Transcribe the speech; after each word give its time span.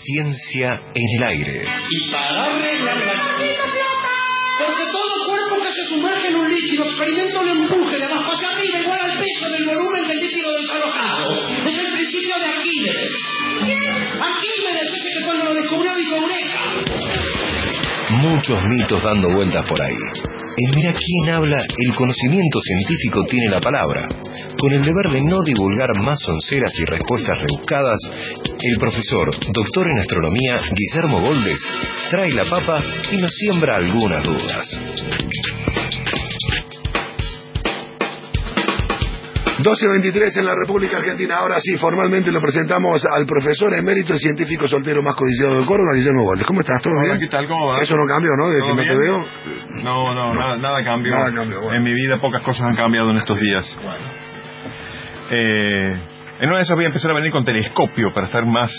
Ciencia 0.00 0.80
en 0.94 1.06
el 1.18 1.28
aire. 1.28 1.62
Y 1.90 2.10
para 2.10 2.46
arreglar 2.46 2.96
la... 2.96 3.12
Porque 4.58 4.84
todo 4.92 5.26
cuerpo 5.26 5.62
que 5.62 5.72
se 5.72 5.86
sumerge 5.86 6.28
en 6.28 6.36
un 6.36 6.52
líquido 6.52 6.84
experimenta 6.84 7.40
un 7.40 7.48
empuje 7.48 7.96
de 7.96 8.04
abajo 8.04 8.32
hacia 8.32 8.80
igual 8.80 9.00
al 9.00 9.18
peso 9.18 9.50
del 9.50 9.64
volumen 9.66 10.08
del 10.08 10.18
líquido 10.18 10.52
desalojado. 10.60 11.46
Es 11.66 11.78
el 11.78 11.92
principio 11.92 12.38
de 12.38 12.46
Arquímedes. 12.46 13.12
Arquímedes 14.20 14.94
ese 14.94 15.18
que 15.18 15.24
cuando 15.24 15.44
lo 15.44 15.54
descubrió 15.54 15.94
dijo 15.96 16.16
Eureka. 16.16 17.31
Muchos 18.22 18.64
mitos 18.66 19.02
dando 19.02 19.34
vueltas 19.34 19.68
por 19.68 19.82
ahí. 19.82 19.96
En 20.56 20.76
Mira 20.76 20.92
quién 20.92 21.34
habla, 21.34 21.58
el 21.58 21.94
conocimiento 21.96 22.60
científico 22.60 23.24
tiene 23.26 23.50
la 23.50 23.58
palabra. 23.58 24.08
Con 24.56 24.72
el 24.72 24.84
deber 24.84 25.10
de 25.10 25.22
no 25.22 25.42
divulgar 25.42 25.88
más 26.04 26.20
sonceras 26.20 26.72
y 26.78 26.84
respuestas 26.84 27.42
rebuscadas, 27.42 27.98
el 28.60 28.78
profesor, 28.78 29.28
doctor 29.52 29.86
en 29.90 29.98
astronomía, 29.98 30.60
Guillermo 30.72 31.20
Goldes, 31.20 31.60
trae 32.10 32.30
la 32.30 32.44
papa 32.44 32.80
y 33.10 33.16
nos 33.16 33.32
siembra 33.32 33.76
algunas 33.76 34.22
dudas. 34.22 36.01
12.23 39.62 40.38
en 40.38 40.46
la 40.46 40.54
República 40.54 40.98
Argentina. 40.98 41.36
Ahora 41.38 41.56
sí, 41.60 41.76
formalmente 41.76 42.30
lo 42.32 42.40
presentamos 42.40 43.04
al 43.06 43.26
profesor 43.26 43.72
emérito 43.74 44.14
y 44.14 44.18
científico 44.18 44.66
soltero 44.66 45.02
más 45.02 45.14
codiciado 45.16 45.60
de 45.60 45.64
Córdoba, 45.66 45.94
Guillermo 45.94 46.24
Goldes. 46.24 46.46
¿Cómo 46.46 46.60
estás? 46.60 46.82
¿Todo 46.82 46.94
Hola, 46.94 47.14
bien? 47.14 47.20
¿qué 47.20 47.28
tal? 47.28 47.46
¿Cómo 47.46 47.66
va? 47.68 47.80
Eso 47.80 47.94
no 47.96 48.06
cambió, 48.06 48.30
¿no? 48.36 48.48
Desde 48.50 48.60
que 48.60 48.66
¿Todo 48.66 48.76
no 48.76 48.82
te 48.82 48.98
veo. 48.98 49.84
No, 49.84 50.14
no, 50.14 50.34
nada, 50.34 50.56
nada 50.56 50.84
cambió. 50.84 51.14
Nada 51.14 51.32
cambió, 51.32 51.60
bueno. 51.60 51.76
En 51.76 51.84
mi 51.84 51.94
vida 51.94 52.18
pocas 52.20 52.42
cosas 52.42 52.68
han 52.68 52.76
cambiado 52.76 53.10
en 53.10 53.16
estos 53.16 53.38
días. 53.38 53.78
Eh, 55.30 56.00
en 56.40 56.48
una 56.48 56.56
de 56.56 56.62
esas 56.62 56.74
voy 56.74 56.84
a 56.84 56.88
empezar 56.88 57.10
a 57.12 57.14
venir 57.14 57.30
con 57.30 57.44
telescopio 57.44 58.10
para 58.12 58.26
estar 58.26 58.44
más 58.44 58.72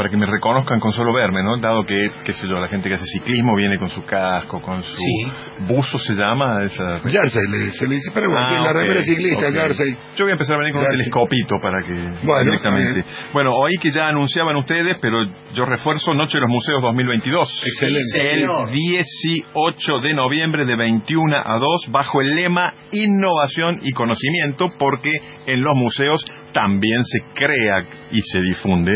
para 0.00 0.08
que 0.08 0.16
me 0.16 0.24
reconozcan 0.24 0.80
con 0.80 0.92
solo 0.92 1.12
verme, 1.12 1.42
¿no? 1.42 1.58
Dado 1.60 1.84
que, 1.84 2.08
qué 2.24 2.32
sé 2.32 2.48
yo, 2.48 2.54
la 2.58 2.68
gente 2.68 2.88
que 2.88 2.94
hace 2.94 3.04
ciclismo 3.04 3.54
viene 3.54 3.76
con 3.78 3.90
su 3.90 4.02
casco, 4.02 4.58
con 4.62 4.82
su 4.82 4.96
Sí. 4.96 5.32
buzo 5.68 5.98
se 5.98 6.14
llama 6.14 6.64
esa... 6.64 7.00
Jersey, 7.00 7.42
le, 7.50 7.70
se 7.70 7.86
le 7.86 7.96
dice, 7.96 8.10
pero 8.14 8.30
bueno, 8.30 8.46
Ah, 8.46 8.48
sí, 8.48 8.54
la 8.54 8.70
ok, 8.70 8.76
remera 8.76 9.02
ciclista, 9.02 9.46
ok. 9.48 9.52
Jersey. 9.52 9.94
Yo 10.16 10.24
voy 10.24 10.30
a 10.30 10.32
empezar 10.32 10.54
a 10.54 10.58
venir 10.60 10.72
con 10.72 10.80
Jersey. 10.80 10.96
un 10.96 11.02
telescopito 11.04 11.56
para 11.60 11.82
que 11.82 11.92
Bueno, 12.26 12.44
directamente. 12.44 13.04
Bueno, 13.34 13.52
oí 13.52 13.74
que 13.76 13.90
ya 13.90 14.08
anunciaban 14.08 14.56
ustedes, 14.56 14.96
pero 15.02 15.18
yo 15.52 15.66
refuerzo 15.66 16.14
Noche 16.14 16.38
de 16.38 16.40
los 16.44 16.50
Museos 16.50 16.80
2022. 16.80 17.62
Excelente. 17.66 18.40
El 18.40 18.70
18 18.72 19.98
de 20.02 20.14
noviembre 20.14 20.64
de 20.64 20.76
21 20.76 21.36
a 21.36 21.58
2 21.58 21.88
bajo 21.92 22.22
el 22.22 22.34
lema 22.36 22.72
Innovación 22.92 23.80
y 23.82 23.92
Conocimiento 23.92 24.68
porque 24.78 25.10
en 25.46 25.60
los 25.62 25.76
museos 25.76 26.24
también 26.54 27.04
se 27.04 27.20
crea 27.34 27.82
y 28.12 28.20
se 28.22 28.40
difunde 28.40 28.92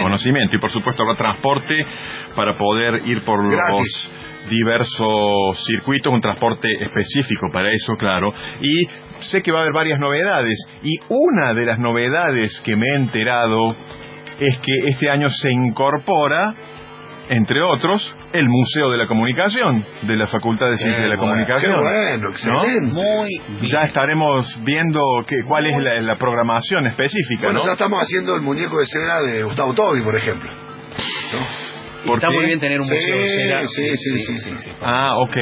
conocimiento 0.00 0.56
y 0.56 0.60
por 0.60 0.70
supuesto 0.70 1.02
habrá 1.02 1.16
transporte 1.16 1.84
para 2.34 2.54
poder 2.54 3.06
ir 3.06 3.22
por 3.24 3.48
Gratis. 3.48 3.78
los 3.78 4.22
diversos 4.50 5.64
circuitos, 5.66 6.12
un 6.12 6.20
transporte 6.20 6.68
específico 6.80 7.48
para 7.52 7.70
eso, 7.70 7.94
claro. 7.96 8.32
Y 8.60 8.86
sé 9.20 9.42
que 9.42 9.52
va 9.52 9.58
a 9.58 9.62
haber 9.62 9.74
varias 9.74 10.00
novedades. 10.00 10.58
Y 10.82 10.96
una 11.08 11.54
de 11.54 11.66
las 11.66 11.78
novedades 11.78 12.60
que 12.64 12.76
me 12.76 12.86
he 12.86 12.94
enterado 12.96 13.74
es 14.40 14.58
que 14.58 14.72
este 14.88 15.10
año 15.10 15.28
se 15.28 15.52
incorpora, 15.52 16.54
entre 17.32 17.62
otros, 17.62 18.14
el 18.32 18.48
Museo 18.48 18.90
de 18.90 18.98
la 18.98 19.06
Comunicación 19.06 19.84
de 20.02 20.16
la 20.16 20.26
Facultad 20.26 20.66
de 20.68 20.76
Ciencias 20.76 21.02
de 21.02 21.08
la 21.08 21.16
bueno, 21.16 21.32
Comunicación. 21.32 21.74
qué 21.74 21.80
bueno, 21.82 22.30
excelente. 22.30 22.94
Muy 22.94 23.40
bien. 23.48 23.70
Ya 23.70 23.84
estaremos 23.86 24.58
viendo 24.64 25.00
que, 25.26 25.36
cuál 25.46 25.66
es 25.66 25.78
la, 25.82 26.00
la 26.00 26.16
programación 26.16 26.86
específica, 26.86 27.44
Bueno, 27.44 27.60
¿no? 27.60 27.66
ya 27.66 27.72
estamos 27.72 28.00
haciendo 28.02 28.34
el 28.36 28.42
muñeco 28.42 28.78
de 28.78 28.86
cera 28.86 29.20
de 29.22 29.42
Gustavo 29.44 29.72
Tobi, 29.74 30.02
por 30.02 30.16
ejemplo. 30.16 30.50
¿No? 30.52 31.71
¿Por 32.06 32.16
Está 32.16 32.28
qué? 32.28 32.34
muy 32.34 32.46
bien 32.46 32.58
tener 32.58 32.80
un 32.80 32.86
Sí, 32.86 32.94
museo 32.94 33.16
de 33.18 33.28
cera. 33.28 33.62
sí, 33.68 33.96
sí, 33.96 34.18
sí, 34.26 34.36
sí, 34.38 34.54
sí. 34.56 34.70
Ah, 34.82 35.16
ok, 35.18 35.36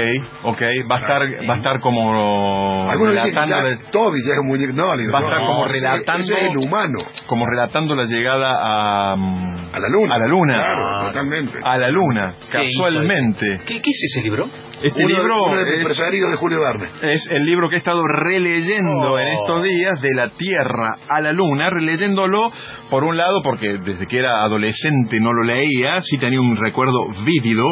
ok. 0.44 0.62
Va 0.90 0.96
a 0.96 0.98
estar, 1.00 1.22
va 1.48 1.54
a 1.54 1.56
estar 1.56 1.80
como 1.80 2.90
Algunos 2.90 3.14
dicen 3.14 3.30
relatando, 3.34 3.56
ya 3.56 3.62
la- 3.84 3.90
Toby 3.90 4.18
ya 4.26 4.32
es 4.34 4.38
un 4.40 4.46
muñeco. 4.48 4.72
No, 4.74 4.94
le 4.94 5.02
digo, 5.04 5.12
Va 5.14 5.20
a 5.20 5.22
estar 5.22 5.40
no, 5.40 5.46
como 5.46 5.64
relatando- 5.66 6.20
ese 6.24 6.34
es 6.34 6.50
el 6.50 6.56
humano. 6.58 6.98
como 7.26 7.46
relatando 7.46 7.94
la 7.94 8.04
llegada 8.04 8.56
a, 8.60 9.16
mm, 9.16 9.54
A 9.72 9.78
la 9.80 9.88
luna. 9.88 10.14
a 10.14 10.18
la 10.18 10.26
luna. 10.26 10.54
Claro, 10.54 10.88
Ah, 10.90 11.06
totalmente. 11.06 11.58
A 11.64 11.78
la 11.78 11.88
luna, 11.90 12.34
Qué 12.50 12.58
casualmente. 12.58 13.46
¿Qué, 13.66 13.80
¿Qué 13.80 13.90
es 13.90 14.00
ese 14.12 14.22
libro? 14.22 14.48
Este 14.82 14.98
uno, 15.04 15.08
libro 15.08 15.42
uno 15.44 15.56
de 15.56 15.82
es, 15.82 15.98
de 15.98 16.36
Julio 16.36 16.60
Verne. 16.60 16.88
es 17.12 17.26
el 17.30 17.42
libro 17.44 17.68
que 17.68 17.74
he 17.76 17.78
estado 17.78 18.02
releyendo 18.06 19.12
Oh. 19.12 19.18
en 19.18 19.28
estos 19.28 19.62
días 19.62 20.00
de 20.00 20.08
la 20.14 20.28
Tierra 20.30 20.88
a 21.08 21.20
la 21.20 21.32
Luna, 21.32 21.68
releyéndolo 21.70 22.50
por 22.88 23.04
un 23.04 23.16
lado 23.16 23.40
porque 23.44 23.74
desde 23.84 24.06
que 24.06 24.18
era 24.18 24.42
adolescente 24.42 25.20
no 25.20 25.32
lo 25.32 25.42
leía, 25.42 26.00
sí 26.02 26.18
tenía 26.18 26.40
un 26.40 26.49
recuerdo 26.56 27.08
vívido, 27.24 27.64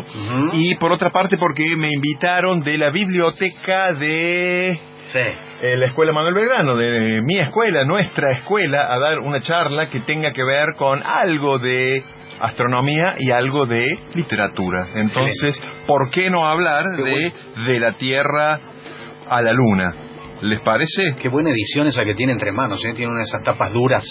y 0.53 0.75
por 0.77 0.93
otra 0.93 1.11
parte 1.11 1.37
porque 1.37 1.77
me 1.77 1.89
invitaron 1.93 2.61
de 2.61 2.79
la 2.79 2.91
biblioteca 2.91 3.93
de 3.93 4.79
Sí. 5.07 5.19
eh, 5.63 5.77
la 5.77 5.87
escuela 5.87 6.13
Manuel 6.13 6.35
Belgrano, 6.35 6.77
de 6.77 7.23
mi 7.23 7.39
escuela, 7.39 7.85
nuestra 7.85 8.33
escuela, 8.33 8.93
a 8.93 8.99
dar 8.99 9.19
una 9.21 9.41
charla 9.41 9.89
que 9.89 10.01
tenga 10.01 10.31
que 10.33 10.43
ver 10.45 10.75
con 10.77 11.03
algo 11.03 11.59
de 11.59 12.03
astronomía 12.41 13.15
y 13.19 13.31
algo 13.31 13.67
de 13.67 13.85
literatura. 14.15 14.87
Entonces, 14.95 15.61
¿por 15.87 16.11
qué 16.11 16.31
no 16.31 16.47
hablar 16.47 16.85
Qué 16.97 17.03
de, 17.03 17.33
de 17.73 17.81
la 17.81 17.93
Tierra 17.95 18.59
a 19.29 19.43
la 19.43 19.53
Luna? 19.53 19.95
¿Les 20.43 20.61
parece? 20.61 21.03
Qué 21.21 21.29
buena 21.29 21.51
edición 21.51 21.87
esa 21.87 22.05
que 22.05 22.15
tiene 22.15 22.33
entre 22.33 22.53
manos, 22.53 22.85
¿eh? 22.85 22.93
Tiene 22.95 23.11
una 23.11 23.21
de 23.21 23.25
esas 23.25 23.43
tapas 23.43 23.73
duras, 23.73 24.05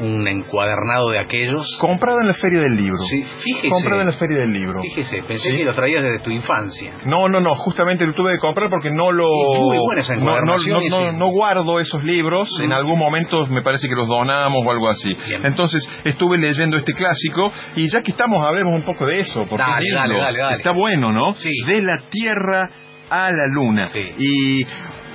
un 0.00 0.26
encuadernado 0.26 1.10
de 1.10 1.18
aquellos. 1.18 1.66
Comprado 1.78 2.20
en 2.20 2.28
la 2.28 2.34
Feria 2.34 2.60
del 2.60 2.76
Libro. 2.76 2.98
Sí, 2.98 3.22
fíjese. 3.40 3.68
Comprado 3.68 4.00
en 4.00 4.06
la 4.08 4.12
Feria 4.14 4.38
del 4.38 4.52
Libro. 4.52 4.80
Fíjese, 4.80 5.22
pensé 5.26 5.50
Sí. 5.50 5.56
que 5.58 5.64
lo 5.64 5.74
traías 5.74 6.02
desde 6.02 6.20
tu 6.20 6.30
infancia. 6.30 6.94
No, 7.06 7.28
no, 7.28 7.40
no, 7.40 7.54
justamente 7.56 8.06
lo 8.06 8.14
tuve 8.14 8.32
que 8.32 8.38
comprar 8.38 8.70
porque 8.70 8.90
no 8.90 9.12
lo... 9.12 9.24
Muy 9.24 9.78
buena 9.84 10.00
esa 10.02 10.16
no, 10.16 11.12
no, 11.12 11.26
guardo 11.28 11.80
esos 11.80 12.02
libros, 12.04 12.48
en 12.62 12.72
algún 12.72 12.98
momento 12.98 13.46
me 13.46 13.62
parece 13.62 13.88
que 13.88 13.94
los 13.94 14.08
donamos 14.08 14.64
o 14.64 14.70
algo 14.70 14.88
así. 14.88 15.16
Bien. 15.26 15.44
Entonces 15.44 15.86
estuve 16.04 16.38
leyendo 16.38 16.76
este 16.76 16.92
clásico 16.92 17.52
y 17.76 17.88
ya 17.90 18.02
que 18.02 18.12
estamos, 18.12 18.44
hablemos 18.44 18.74
un 18.74 18.82
poco 18.82 19.06
de 19.06 19.18
eso. 19.20 19.42
Porque 19.48 19.64
Dale, 19.64 19.86
dale, 19.94 20.18
dale, 20.18 20.38
dale. 20.38 20.56
Está 20.56 20.72
bueno, 20.72 21.12
¿no? 21.12 21.34
Sí. 21.34 21.50
De 21.66 21.82
la 21.82 21.98
Tierra 22.10 22.70
a 23.10 23.30
la 23.30 23.46
Luna. 23.48 23.88
Sí. 23.88 24.10
Y 24.18 24.66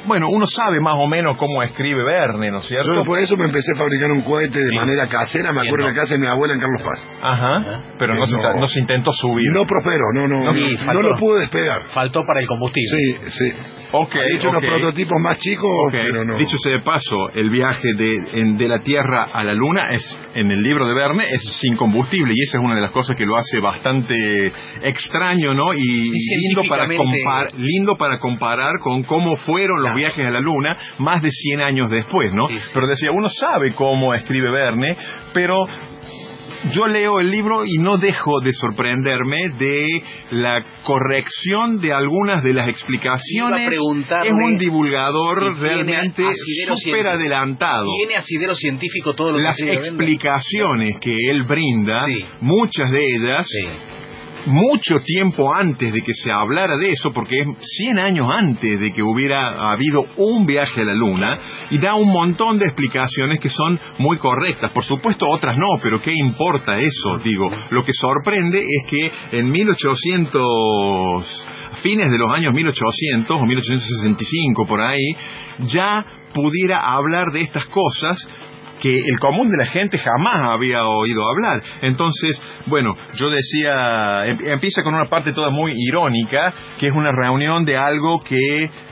bueno, 0.06 0.28
uno 0.30 0.46
sabe 0.48 0.80
más 0.80 0.96
o 0.98 1.08
menos 1.08 1.38
cómo 1.38 1.62
escribe 1.64 2.04
Verne, 2.04 2.52
¿no 2.52 2.58
es 2.60 2.66
cierto? 2.68 2.94
Yo 2.96 3.04
por 3.04 3.20
eso 3.20 3.36
me 3.38 3.46
empecé 3.46 3.72
a 3.76 3.78
fabricar 3.78 4.12
un 4.12 4.22
cohete 4.22 4.60
de 4.60 4.70
Sí. 4.70 4.76
manera 4.76 5.08
casera, 5.08 5.52
me 5.54 5.62
acuerdo 5.62 5.86
¿no? 5.86 5.90
en 5.90 5.96
la 5.96 6.02
casa 6.02 6.14
de 6.16 6.20
mi 6.20 6.28
abuela 6.28 6.54
en 6.54 6.60
Carlos 6.60 6.82
Paz. 6.84 7.20
Ajá. 7.22 7.84
Pero 7.98 8.16
no, 8.16 8.26
se, 8.26 8.36
No. 8.38 8.60
no 8.60 8.68
se 8.68 8.80
intentó 8.80 9.12
subir. 9.12 9.52
No 9.54 9.66
prosperó, 9.66 10.06
no, 10.14 10.28
no, 10.28 10.44
No, 10.44 10.54
no, 10.54 10.60
sí, 10.60 10.72
no 10.72 10.78
faltó. 10.86 11.02
lo 11.02 11.18
pude 11.18 11.40
despegar. 11.42 11.88
Faltó 11.90 12.24
para 12.26 12.40
el 12.40 12.48
combustible. 12.48 13.20
Sí, 13.20 13.30
sí. 13.30 13.54
Ok, 13.92 14.14
He 14.16 14.36
hecho 14.38 14.50
unos 14.52 14.64
prototipos 14.64 15.18
más 15.20 15.40
chicos, 15.40 15.66
Ok, 15.88 15.94
pero 15.94 16.24
no. 16.24 16.38
Dicho 16.38 16.58
sea 16.60 16.74
de 16.74 16.80
paso, 16.82 17.30
el 17.34 17.50
viaje 17.50 17.94
de, 17.98 18.18
en- 18.40 18.56
de 18.56 18.68
la 18.68 18.80
Tierra 18.82 19.24
a 19.34 19.44
la 19.44 19.54
Luna 19.54 19.82
es, 19.92 20.30
en 20.36 20.52
el 20.52 20.62
libro 20.62 20.86
de 20.88 20.94
Verne, 20.94 21.26
es 21.32 21.42
sin 21.60 21.76
combustible 21.76 22.32
y 22.36 22.42
esa 22.44 22.60
es 22.60 22.64
una 22.64 22.76
de 22.76 22.82
las 22.82 22.92
cosas 22.92 23.16
que 23.16 23.26
lo 23.26 23.36
hace 23.36 23.60
bastante 23.60 24.52
extraño, 24.84 25.54
¿no? 25.56 25.74
Y, 25.74 26.12
lindo, 26.12 26.64
para 26.70 26.86
compar- 26.86 27.52
lindo 27.58 27.96
para 27.98 28.20
comparar 28.20 28.74
con 28.84 29.02
cómo 29.04 29.36
fueron 29.38 29.82
los 29.82 29.89
Viajes 29.94 30.26
a 30.26 30.32
la 30.32 30.40
Luna 30.40 30.76
más 31.00 31.22
de 31.22 31.32
100 31.32 31.62
años 31.62 31.90
después, 31.90 32.34
¿no? 32.34 32.48
Sí, 32.48 32.58
sí. 32.58 32.70
Pero 32.74 32.88
decía, 32.88 33.10
uno 33.12 33.30
sabe 33.30 33.74
cómo 33.74 34.14
escribe 34.14 34.52
Verne, 34.52 34.98
pero 35.34 35.66
yo 36.74 36.88
leo 36.88 37.22
el 37.22 37.30
libro 37.30 37.64
y 37.66 37.78
no 37.78 37.98
dejo 37.98 38.42
de 38.42 38.52
sorprenderme 38.52 39.50
de 39.58 40.04
la 40.32 40.62
corrección 40.84 41.80
de 41.80 41.94
algunas 41.94 42.44
de 42.44 42.54
las 42.54 42.68
explicaciones. 42.68 43.70
Es 43.72 44.32
un 44.32 44.58
divulgador 44.58 45.54
si 45.56 45.60
realmente 45.62 46.24
súper 46.84 47.08
adelantado. 47.08 47.86
Tiene 47.98 48.16
asidero 48.18 48.56
científico 48.56 49.14
todo 49.14 49.32
lo 49.32 49.38
que 49.38 49.44
Las 49.44 49.54
escribe 49.58 49.76
Verne? 49.76 49.88
explicaciones 49.88 51.00
que 51.00 51.16
él 51.32 51.44
brinda, 51.44 52.06
Sí. 52.06 52.26
muchas 52.42 52.92
de 52.92 53.06
ellas, 53.16 53.48
Sí. 53.48 53.68
Mucho 54.46 54.96
tiempo 55.04 55.54
antes 55.54 55.92
de 55.92 56.02
que 56.02 56.14
se 56.14 56.32
hablara 56.32 56.78
de 56.78 56.92
eso, 56.92 57.12
porque 57.12 57.36
es 57.40 57.48
100 57.78 58.00
años 58.00 58.30
antes 58.32 58.80
de 58.80 58.92
que 58.92 59.04
hubiera 59.04 59.72
habido 59.72 60.06
un 60.18 60.46
viaje 60.46 60.82
a 60.82 60.86
la 60.86 60.94
Luna, 60.94 61.40
y 61.70 61.78
da 61.78 61.96
un 61.96 62.12
montón 62.12 62.58
de 62.58 62.66
explicaciones 62.66 63.40
que 63.40 63.50
son 63.50 63.80
muy 64.00 64.18
correctas. 64.18 64.72
Por 64.72 64.84
supuesto, 64.84 65.26
otras 65.30 65.58
no, 65.58 65.80
pero 65.82 66.02
¿qué 66.02 66.14
importa 66.16 66.80
eso? 66.80 67.18
Digo, 67.24 67.50
lo 67.72 67.84
que 67.84 67.94
sorprende 67.94 68.60
es 68.60 68.90
que 68.90 69.12
en 69.38 69.52
1800, 69.52 71.48
a 71.72 71.76
fines 71.78 72.10
de 72.10 72.18
los 72.18 72.32
años 72.32 72.54
1800 72.54 73.42
o 73.42 73.46
1865 73.46 74.66
por 74.66 74.82
ahí, 74.82 75.16
ya 75.68 76.06
pudiera 76.34 76.80
hablar 76.94 77.32
de 77.34 77.42
estas 77.42 77.66
cosas 77.66 78.18
que 78.80 78.96
el 78.96 79.20
común 79.20 79.50
de 79.50 79.58
la 79.58 79.66
gente 79.72 79.98
jamás 79.98 80.42
había 80.56 80.86
oído 80.86 81.22
hablar. 81.30 81.62
Entonces, 81.82 82.42
bueno, 82.66 82.96
yo 83.16 83.30
decía, 83.30 84.26
em- 84.28 84.40
empieza 84.54 84.84
con 84.84 84.96
una 84.96 85.06
parte 85.06 85.34
toda 85.34 85.50
muy 85.50 85.74
irónica, 85.76 86.54
que 86.80 86.88
es 86.88 86.94
una 86.94 87.12
reunión 87.12 87.66
de 87.66 87.78
algo 87.78 88.20
que 88.20 88.38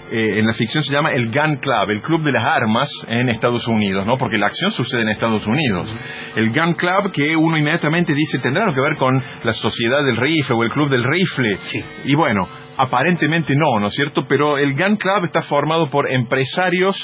eh, 0.10 0.40
en 0.40 0.46
la 0.48 0.54
ficción 0.54 0.84
se 0.84 0.94
llama 0.94 1.12
el 1.12 1.32
Gun 1.32 1.58
Club, 1.58 1.90
el 1.90 2.02
club 2.02 2.22
de 2.22 2.32
las 2.32 2.44
armas 2.44 2.90
en 3.10 3.28
Estados 3.28 3.68
Unidos, 3.68 4.06
¿no? 4.06 4.18
Porque 4.18 4.38
la 4.38 4.48
acción 4.48 4.72
sucede 4.72 5.02
en 5.02 5.10
Estados 5.10 5.46
Unidos. 5.46 5.94
El 6.36 6.54
Gun 6.54 6.74
Club 6.76 7.12
que 7.12 7.36
uno 7.36 7.58
inmediatamente 7.58 8.14
dice 8.14 8.40
tendrá 8.40 8.66
que 8.74 8.80
ver 8.82 8.96
con 8.98 9.22
la 9.44 9.54
sociedad 9.54 10.06
del 10.06 10.16
rifle 10.16 10.56
o 10.56 10.64
el 10.64 10.70
club 10.70 10.90
del 10.90 11.04
rifle. 11.04 11.58
Sí. 11.70 11.84
Y 12.06 12.16
bueno, 12.16 12.48
aparentemente 12.78 13.54
no, 13.56 13.80
¿no 13.82 13.88
es 13.88 13.94
cierto? 13.96 14.26
Pero 14.30 14.58
el 14.58 14.76
Gun 14.76 14.96
Club 14.96 15.26
está 15.26 15.42
formado 15.42 15.90
por 15.90 16.10
empresarios, 16.10 16.96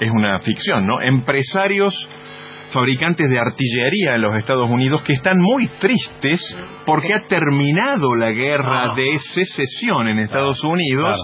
es 0.00 0.10
una 0.10 0.38
ficción, 0.40 0.86
¿no? 0.86 1.00
Empresarios 1.02 1.94
fabricantes 2.72 3.28
de 3.30 3.38
artillería 3.38 4.14
en 4.14 4.22
los 4.22 4.36
Estados 4.36 4.68
Unidos 4.68 5.02
que 5.02 5.14
están 5.14 5.38
muy 5.38 5.68
tristes 5.78 6.56
porque 6.84 7.14
ha 7.14 7.26
terminado 7.26 8.14
la 8.14 8.30
guerra 8.30 8.94
de 8.94 9.18
secesión 9.18 10.08
en 10.08 10.18
Estados 10.18 10.62
Unidos, 10.64 11.16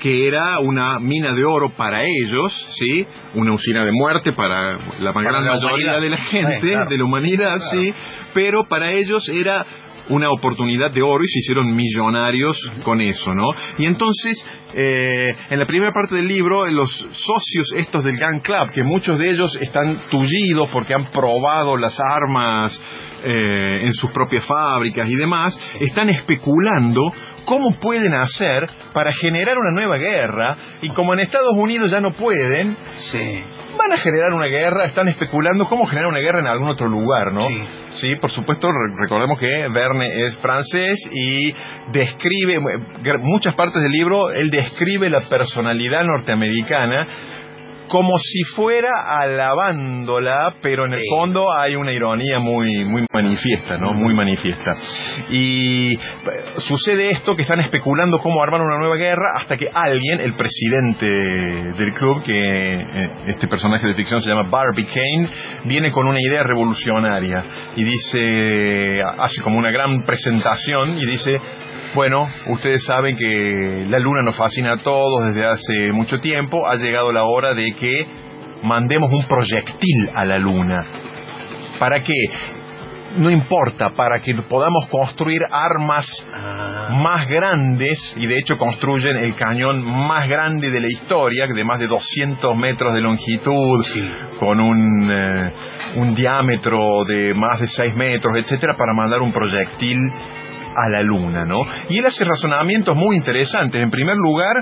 que 0.00 0.26
era 0.26 0.58
una 0.60 0.98
mina 0.98 1.32
de 1.34 1.44
oro 1.44 1.70
para 1.70 2.02
ellos, 2.04 2.52
¿sí? 2.78 3.06
Una 3.34 3.52
usina 3.52 3.84
de 3.84 3.90
muerte 3.92 4.32
para 4.32 4.76
la 4.98 5.12
gran 5.12 5.44
mayoría 5.44 5.98
de 6.00 6.10
la 6.10 6.16
gente, 6.16 6.66
de 6.88 6.98
la 6.98 7.04
humanidad, 7.04 7.58
sí, 7.70 7.94
pero 8.34 8.64
para 8.68 8.90
ellos 8.90 9.28
era 9.28 9.64
una 10.10 10.28
oportunidad 10.30 10.90
de 10.90 11.02
oro 11.02 11.22
y 11.24 11.28
se 11.28 11.40
hicieron 11.40 11.74
millonarios 11.74 12.56
con 12.84 13.00
eso, 13.00 13.34
¿no? 13.34 13.48
Y 13.78 13.86
entonces, 13.86 14.44
eh, 14.74 15.28
en 15.50 15.58
la 15.58 15.66
primera 15.66 15.92
parte 15.92 16.16
del 16.16 16.28
libro, 16.28 16.66
los 16.66 16.90
socios 16.90 17.72
estos 17.76 18.04
del 18.04 18.18
Gun 18.18 18.40
Club, 18.40 18.72
que 18.74 18.82
muchos 18.82 19.18
de 19.18 19.30
ellos 19.30 19.58
están 19.60 20.00
tullidos 20.10 20.68
porque 20.72 20.94
han 20.94 21.10
probado 21.10 21.76
las 21.76 21.98
armas 22.00 22.80
eh, 23.24 23.80
en 23.82 23.92
sus 23.92 24.10
propias 24.10 24.46
fábricas 24.46 25.08
y 25.08 25.16
demás, 25.16 25.58
están 25.80 26.08
especulando 26.08 27.02
cómo 27.44 27.78
pueden 27.80 28.14
hacer 28.14 28.66
para 28.92 29.12
generar 29.12 29.58
una 29.58 29.72
nueva 29.72 29.96
guerra 29.96 30.56
y 30.82 30.90
como 30.90 31.14
en 31.14 31.20
Estados 31.20 31.54
Unidos 31.56 31.90
ya 31.90 32.00
no 32.00 32.12
pueden, 32.12 32.76
Sí. 33.10 33.57
Van 33.78 33.92
a 33.92 33.98
generar 33.98 34.32
una 34.34 34.46
guerra, 34.48 34.84
están 34.84 35.08
especulando 35.08 35.66
cómo 35.66 35.86
generar 35.86 36.10
una 36.10 36.18
guerra 36.20 36.40
en 36.40 36.46
algún 36.48 36.68
otro 36.68 36.88
lugar, 36.88 37.32
¿no? 37.32 37.46
Sí. 37.46 37.54
Sí, 38.00 38.16
por 38.16 38.30
supuesto, 38.30 38.68
re- 38.68 38.94
recordemos 39.00 39.38
que 39.38 39.46
Verne 39.72 40.26
es 40.26 40.36
francés 40.38 40.98
y 41.12 41.52
describe, 41.92 42.56
gr- 43.02 43.20
muchas 43.22 43.54
partes 43.54 43.80
del 43.82 43.92
libro, 43.92 44.30
él 44.30 44.50
describe 44.50 45.08
la 45.08 45.20
personalidad 45.22 46.04
norteamericana 46.04 47.06
como 47.88 48.16
si 48.18 48.42
fuera 48.54 49.02
alabándola, 49.20 50.54
pero 50.62 50.86
en 50.86 50.94
el 50.94 51.02
fondo 51.10 51.46
hay 51.56 51.74
una 51.74 51.92
ironía 51.92 52.38
muy, 52.38 52.84
muy 52.84 53.04
manifiesta, 53.12 53.76
¿no? 53.78 53.92
Muy 53.92 54.14
manifiesta. 54.14 54.72
Y 55.30 55.94
eh, 55.94 56.00
sucede 56.58 57.10
esto 57.10 57.34
que 57.34 57.42
están 57.42 57.60
especulando 57.60 58.18
cómo 58.18 58.42
armar 58.42 58.60
una 58.60 58.78
nueva 58.78 58.96
guerra 58.96 59.40
hasta 59.40 59.56
que 59.56 59.68
alguien, 59.72 60.20
el 60.20 60.34
presidente 60.34 61.06
del 61.06 61.92
club, 61.94 62.22
que 62.24 62.72
eh, 62.72 63.10
este 63.26 63.48
personaje 63.48 63.86
de 63.86 63.94
ficción 63.94 64.20
se 64.20 64.28
llama 64.28 64.48
Barbie 64.50 64.86
Kane, 64.86 65.28
viene 65.64 65.90
con 65.90 66.06
una 66.06 66.18
idea 66.20 66.42
revolucionaria 66.42 67.44
y 67.76 67.84
dice, 67.84 68.98
hace 69.18 69.42
como 69.42 69.58
una 69.58 69.70
gran 69.70 70.04
presentación 70.04 70.98
y 70.98 71.06
dice, 71.06 71.36
bueno, 71.94 72.28
ustedes 72.48 72.84
saben 72.84 73.16
que 73.16 73.86
la 73.88 73.98
luna 73.98 74.22
nos 74.22 74.36
fascina 74.36 74.74
a 74.74 74.78
todos 74.78 75.26
desde 75.28 75.46
hace 75.46 75.92
mucho 75.92 76.18
tiempo. 76.20 76.66
Ha 76.68 76.76
llegado 76.76 77.12
la 77.12 77.24
hora 77.24 77.54
de 77.54 77.72
que 77.78 78.06
mandemos 78.62 79.10
un 79.12 79.24
proyectil 79.26 80.10
a 80.14 80.24
la 80.24 80.38
luna. 80.38 80.84
¿Para 81.78 82.00
qué? 82.00 82.14
No 83.16 83.30
importa, 83.30 83.90
para 83.96 84.20
que 84.20 84.34
podamos 84.48 84.86
construir 84.90 85.40
armas 85.50 86.06
Ah. 86.34 86.88
más 87.02 87.26
grandes, 87.26 88.14
y 88.16 88.26
de 88.26 88.38
hecho 88.38 88.56
construyen 88.58 89.16
el 89.16 89.34
cañón 89.34 89.82
más 89.84 90.28
grande 90.28 90.70
de 90.70 90.80
la 90.80 90.88
historia, 90.88 91.44
de 91.54 91.64
más 91.64 91.78
de 91.80 91.86
200 91.86 92.54
metros 92.56 92.92
de 92.94 93.00
longitud, 93.00 93.84
Sí. 93.92 94.10
con 94.38 94.60
un, 94.60 95.10
eh, 95.10 95.52
un 95.96 96.14
diámetro 96.14 97.04
de 97.06 97.32
más 97.34 97.60
de 97.60 97.66
6 97.68 97.94
metros, 97.96 98.32
etcétera, 98.36 98.74
para 98.76 98.92
mandar 98.94 99.20
un 99.22 99.32
proyectil 99.32 99.96
a 100.76 100.88
la 100.88 101.02
luna, 101.02 101.44
¿no? 101.44 101.60
Y 101.88 101.98
él 101.98 102.06
hace 102.06 102.24
razonamientos 102.24 102.96
muy 102.96 103.16
interesantes. 103.16 103.82
En 103.82 103.90
primer 103.90 104.16
lugar, 104.16 104.56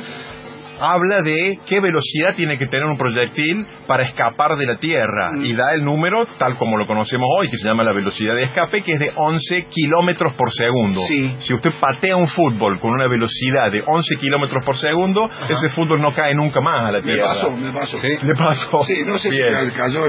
habla 0.81 1.23
de 1.23 1.59
qué 1.67 1.81
velocidad 1.81 2.35
tiene 2.37 2.59
que 2.59 2.67
tener 2.67 2.87
un 2.87 2.97
proyectil 2.97 3.67
para 3.87 4.03
escapar 4.05 4.57
de 4.57 4.67
la 4.67 4.77
Tierra 4.77 5.31
Mm. 5.33 5.45
y 5.45 5.55
da 5.55 5.75
el 5.75 5.85
número 5.85 6.27
tal 6.39 6.57
como 6.59 6.77
lo 6.77 6.87
conocemos 6.87 7.29
hoy, 7.39 7.49
que 7.49 7.57
se 7.57 7.69
llama 7.69 7.83
la 7.85 7.93
velocidad 7.93 8.35
de 8.35 8.45
escape, 8.45 8.83
que 8.83 8.93
es 8.93 8.99
de 9.01 9.11
11 9.17 9.67
kilómetros 9.71 10.35
por 10.35 10.51
segundo. 10.53 11.01
Sí. 11.09 11.35
Si 11.39 11.55
usted 11.55 11.71
patea 11.81 12.17
un 12.17 12.29
fútbol 12.29 12.79
con 12.81 12.91
una 12.93 13.07
velocidad 13.09 13.71
de 13.71 13.83
11 13.87 14.17
kilómetros 14.17 14.65
por 14.65 14.77
segundo, 14.77 15.29
ese 15.49 15.69
fútbol 15.71 16.01
no 16.01 16.13
cae 16.15 16.35
nunca 16.35 16.61
más 16.61 16.89
a 16.89 16.93
la 16.93 16.99
Me 17.01 17.05
Tierra. 17.05 17.29
pasó, 17.29 17.51
me 17.51 17.73
pasó. 17.73 17.99
¿Le 18.03 18.35
pasó? 18.35 18.85
Sí, 18.85 18.95
no 19.07 19.19
sé 19.19 19.31
Bien. 19.31 19.71
si 19.71 19.77
cayó 19.77 20.01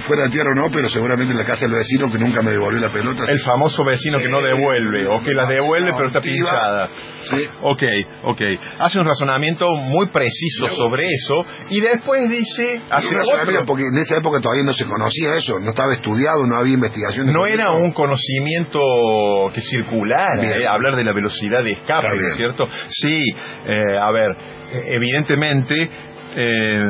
fuera 0.00 0.24
de 0.24 0.30
tierra 0.30 0.50
o 0.52 0.54
no, 0.54 0.70
pero 0.72 0.88
seguramente 0.88 1.32
en 1.32 1.38
la 1.38 1.44
casa 1.44 1.66
del 1.66 1.74
vecino 1.74 2.10
que 2.10 2.18
nunca 2.18 2.42
me 2.42 2.50
devolvió 2.50 2.80
la 2.80 2.90
pelota. 2.92 3.24
El 3.28 3.40
famoso 3.40 3.84
vecino 3.84 4.18
que 4.18 4.28
no 4.28 4.40
Sí. 4.40 4.46
devuelve, 4.46 5.06
o 5.08 5.22
que 5.22 5.32
la 5.32 5.46
devuelve 5.46 5.92
pero 5.94 6.08
está 6.08 6.20
pinchada. 6.20 6.88
Sí. 7.30 7.44
Ok, 7.62 7.82
ok. 8.24 8.40
Hace 8.80 8.98
un 9.00 9.06
razonamiento 9.06 9.68
muy 9.76 10.01
preciso 10.08 10.68
sobre 10.68 11.04
eso 11.08 11.34
y 11.70 11.80
después 11.80 12.28
dice, 12.30 12.82
hace 12.90 13.14
otro. 13.16 13.64
porque 13.66 13.84
en 13.84 13.98
esa 13.98 14.16
época 14.16 14.40
todavía 14.40 14.64
no 14.64 14.72
se 14.72 14.84
conocía 14.84 15.34
eso, 15.36 15.58
no 15.58 15.70
estaba 15.70 15.94
estudiado, 15.94 16.46
no 16.46 16.56
había 16.56 16.74
investigaciones. 16.74 17.34
No 17.34 17.46
era 17.46 17.70
un 17.72 17.92
conocimiento 17.92 18.80
que 19.54 19.60
circulara, 19.60 20.42
eh, 20.42 20.66
hablar 20.66 20.96
de 20.96 21.04
la 21.04 21.12
velocidad 21.12 21.62
de 21.62 21.72
escape. 21.72 22.06
¿no 22.08 22.28
es 22.28 22.36
cierto? 22.36 22.68
Sí, 22.88 23.34
eh, 23.66 23.98
a 23.98 24.10
ver, 24.10 24.30
eh, 24.72 24.84
evidentemente 24.88 25.90
eh, 26.34 26.82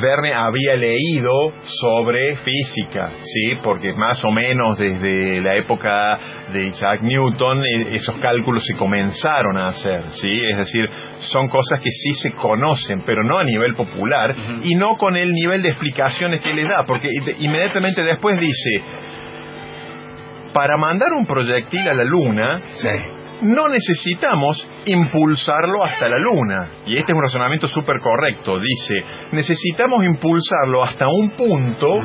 Verne 0.00 0.32
había 0.34 0.74
leído 0.74 1.30
sobre 1.64 2.36
física, 2.36 3.10
sí, 3.22 3.58
porque 3.62 3.92
más 3.92 4.24
o 4.24 4.30
menos 4.30 4.78
desde 4.78 5.40
la 5.40 5.56
época 5.56 6.18
de 6.52 6.66
Isaac 6.66 7.02
Newton 7.02 7.64
eh, 7.64 7.88
esos 7.92 8.16
cálculos 8.16 8.64
se 8.66 8.76
comenzaron 8.76 9.56
a 9.58 9.66
hacer, 9.66 10.02
sí, 10.12 10.30
es 10.50 10.56
decir, 10.56 10.88
son 11.20 11.48
cosas 11.48 11.80
que 11.80 11.90
sí 11.90 12.14
se 12.14 12.32
conocen, 12.32 13.02
pero 13.04 13.22
no 13.24 13.38
a 13.38 13.44
nivel 13.44 13.74
popular 13.74 14.34
y 14.62 14.74
no 14.74 14.96
con 14.96 15.16
el 15.16 15.32
nivel 15.32 15.62
de 15.62 15.70
explicaciones 15.70 16.40
que 16.40 16.54
les 16.54 16.68
da, 16.68 16.84
porque 16.84 17.08
inmediatamente 17.38 18.02
después 18.02 18.38
dice 18.38 18.82
para 20.52 20.76
mandar 20.76 21.08
un 21.18 21.26
proyectil 21.26 21.88
a 21.88 21.94
la 21.94 22.04
luna, 22.04 22.62
Sí. 22.74 22.88
No 23.42 23.68
necesitamos 23.68 24.68
impulsarlo 24.86 25.84
hasta 25.84 26.08
la 26.08 26.18
luna. 26.18 26.68
Y 26.86 26.96
este 26.96 27.12
es 27.12 27.16
un 27.16 27.22
razonamiento 27.22 27.68
súper 27.68 27.96
correcto. 28.00 28.58
Dice, 28.58 28.94
necesitamos 29.32 30.04
impulsarlo 30.04 30.82
hasta 30.82 31.06
un 31.08 31.30
punto 31.30 32.00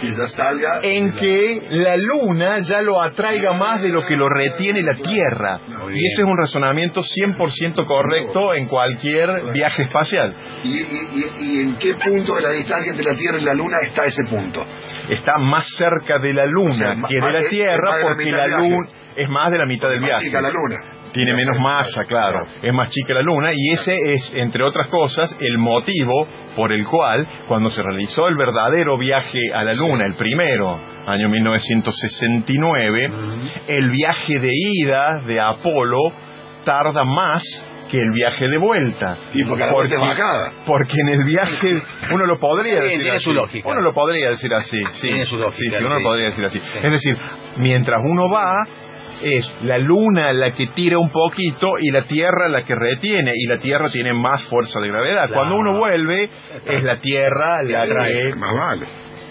Que 0.00 0.12
ya 0.12 0.26
salga. 0.26 0.80
en 0.82 1.12
que 1.14 1.62
la 1.70 1.96
luna 1.96 2.58
ya 2.60 2.80
lo 2.82 3.02
atraiga 3.02 3.52
más 3.54 3.82
de 3.82 3.88
lo 3.88 4.04
que 4.04 4.16
lo 4.16 4.28
retiene 4.28 4.82
la 4.82 4.94
Tierra. 4.94 5.58
Y 5.92 6.06
ese 6.06 6.22
es 6.22 6.24
un 6.24 6.36
razonamiento 6.36 7.02
100% 7.02 7.86
correcto 7.86 8.54
en 8.54 8.66
cualquier 8.66 9.28
viaje 9.52 9.82
espacial. 9.82 10.34
¿Y, 10.62 10.68
y, 10.68 11.26
y- 11.40 11.60
en 11.64 11.76
qué 11.76 11.94
punto 11.94 12.34
de 12.36 12.42
la 12.42 12.50
distancia 12.50 12.92
entre 12.92 13.12
la 13.12 13.18
Tierra 13.18 13.38
y 13.38 13.44
la 13.44 13.54
Luna 13.54 13.76
está 13.86 14.04
ese 14.04 14.24
punto? 14.28 14.64
Está 15.08 15.38
más 15.38 15.66
cerca 15.76 16.18
de 16.18 16.32
la 16.32 16.46
luna 16.46 16.70
O 16.70 16.74
sea, 16.74 16.94
ma- 16.94 17.08
que 17.08 17.14
de 17.14 17.32
la 17.32 17.48
Tierra 17.48 17.96
porque 18.02 18.30
la 18.30 18.46
luna 18.58 18.88
es 19.16 19.28
más 19.28 19.50
de 19.50 19.58
la 19.58 19.66
mitad 19.66 19.88
del 19.88 20.00
Más 20.00 20.08
viaje. 20.10 20.24
chica 20.26 20.40
la 20.40 20.50
Luna. 20.50 20.80
tiene 21.12 21.32
menos 21.34 21.60
masa, 21.60 22.02
claro, 22.04 22.40
es 22.62 22.72
más 22.72 22.90
chica 22.90 23.14
la 23.14 23.22
Luna 23.22 23.50
y 23.54 23.70
ese 23.72 23.96
es, 24.14 24.32
entre 24.34 24.64
otras 24.64 24.88
cosas, 24.90 25.36
el 25.40 25.58
motivo 25.58 26.26
por 26.56 26.72
el 26.72 26.84
cual 26.86 27.26
cuando 27.48 27.70
se 27.70 27.82
realizó 27.82 28.26
el 28.28 28.36
verdadero 28.36 28.96
viaje 28.98 29.40
a 29.54 29.62
la 29.64 29.74
Luna, 29.74 30.04
el 30.06 30.14
primero, 30.14 30.78
año 31.06 31.28
1969, 31.28 33.08
el 33.68 33.90
viaje 33.90 34.38
de 34.40 34.50
ida 34.52 35.20
de 35.26 35.40
Apolo 35.40 35.98
tarda 36.64 37.04
más 37.04 37.42
que 37.90 37.98
el 37.98 38.10
viaje 38.12 38.48
de 38.48 38.56
vuelta. 38.58 39.16
Y 39.34 39.44
porque. 39.44 39.64
Porque 40.66 40.94
en 41.06 41.08
el 41.20 41.24
viaje 41.24 41.70
uno 42.12 42.24
lo 42.26 42.38
podría 42.38 42.80
decir 42.80 43.00
tiene 43.00 43.16
así. 43.16 43.24
su 43.24 43.32
lógica. 43.34 43.68
Uno 43.68 43.80
lo 43.82 43.92
podría 43.92 44.30
decir 44.30 44.52
así, 44.54 44.78
sí. 44.92 45.08
Tiene 45.08 45.26
su 45.26 45.36
lógica, 45.36 45.76
Sí, 45.76 45.78
sí, 45.78 45.84
uno 45.84 45.98
lo 45.98 46.02
podría 46.02 46.26
decir 46.26 46.44
así. 46.44 46.58
Sí. 46.58 46.78
Es 46.82 46.90
decir, 46.92 47.16
mientras 47.58 48.00
uno 48.02 48.24
va, 48.32 48.54
es 49.22 49.52
la 49.62 49.78
luna 49.78 50.32
la 50.32 50.50
que 50.50 50.66
tira 50.68 50.98
un 50.98 51.10
poquito 51.10 51.72
y 51.80 51.90
la 51.90 52.02
tierra 52.02 52.48
la 52.48 52.62
que 52.64 52.74
retiene 52.74 53.32
y 53.36 53.46
la 53.46 53.58
tierra 53.58 53.88
tiene 53.88 54.12
más 54.12 54.44
fuerza 54.44 54.80
de 54.80 54.88
gravedad. 54.88 55.26
Claro. 55.26 55.34
Cuando 55.34 55.56
uno 55.56 55.78
vuelve 55.78 56.28
es 56.66 56.84
la 56.84 56.96
tierra 56.96 57.62
la 57.62 57.86
que 57.86 58.34
Más 58.36 58.54
vale. 58.58 58.86